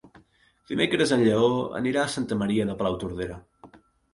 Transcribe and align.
Dimecres 0.69 1.13
en 1.17 1.25
Lleó 1.27 1.51
irà 1.91 2.01
a 2.05 2.09
Santa 2.17 2.39
Maria 2.43 2.67
de 2.71 2.77
Palautordera. 2.81 3.39